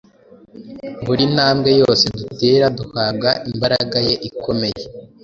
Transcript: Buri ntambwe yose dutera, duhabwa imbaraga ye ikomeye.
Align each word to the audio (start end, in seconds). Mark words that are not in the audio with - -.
Buri 1.05 1.23
ntambwe 1.33 1.69
yose 1.81 2.03
dutera, 2.17 2.65
duhabwa 2.77 3.29
imbaraga 3.49 3.97
ye 4.07 4.13
ikomeye. 4.29 4.83